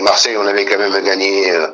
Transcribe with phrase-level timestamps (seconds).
[0.00, 1.66] Marseille, on avait quand même gagné euh,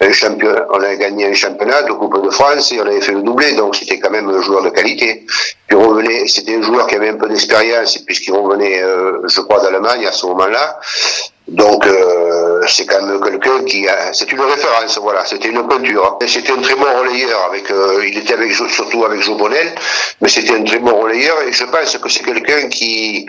[0.00, 3.52] un championnat, on un championnat de Coupe de France et on avait fait le doublé,
[3.52, 5.26] donc c'était quand même un joueur de qualité.
[5.66, 9.60] Puis revenait, c'était un joueur qui avait un peu d'expérience puisqu'il revenait, euh, je crois,
[9.60, 10.78] d'Allemagne à ce moment-là.
[11.48, 16.18] Donc euh, c'est quand même quelqu'un qui a, c'est une référence, voilà, c'était une peinture.
[16.22, 19.74] Et C'était un très bon relayeur avec, euh, il était avec surtout avec Jobonel,
[20.22, 23.26] mais c'était un très bon relayeur et je pense que c'est quelqu'un qui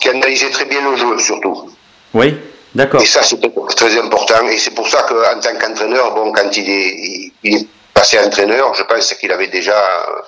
[0.00, 1.70] qui analysait très bien le jeu surtout.
[2.14, 2.34] Oui,
[2.74, 3.02] d'accord.
[3.02, 3.38] Et ça, c'est
[3.76, 4.46] très important.
[4.48, 8.74] Et c'est pour ça qu'en tant qu'entraîneur, bon, quand il est, il- est passé entraîneur,
[8.74, 10.20] je pense qu'il avait déjà, euh,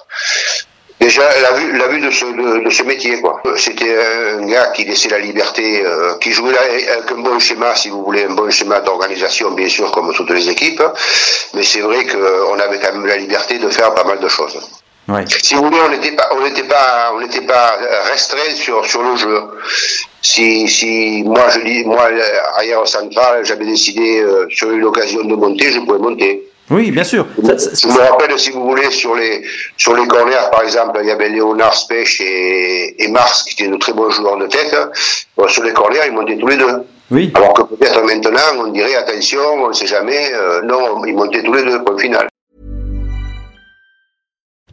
[1.01, 2.25] déjà la vue, de ce,
[2.65, 3.21] de, ce métier.
[3.57, 3.97] C'était
[4.39, 7.89] un gars qui laissait la liberté, euh, qui jouait là avec un bon schéma, si
[7.89, 10.83] vous voulez, un bon schéma d'organisation, bien sûr, comme toutes les équipes.
[11.55, 14.59] Mais c'est vrai qu'on avait quand même la liberté de faire pas mal de choses.
[15.09, 15.25] Ouais.
[15.27, 17.77] Si vous voulez, on n'était pas, on n'était pas, on n'était pas
[18.11, 19.41] restreint sur sur le jeu.
[20.23, 22.09] Si si moi je dis, moi
[22.57, 26.49] arrière central, j'avais décidé euh, sur une occasion de monter, je pouvais monter.
[26.71, 27.27] Oui, bien sûr.
[27.45, 29.43] Ça- ça- Je me rappelle, si vous voulez, sur les
[29.77, 33.71] sur les corners, par exemple, il y avait Léonard Spech et, et Mars, qui étaient
[33.73, 34.75] de très bons joueurs de tête.
[35.37, 36.77] Bon, sur les corners, ils montaient tous les deux.
[37.11, 37.31] Oui.
[37.35, 40.33] Alors que peut-être maintenant, on dirait attention, on ne sait jamais.
[40.33, 42.29] euh, non, ils montaient tous les deux, point final.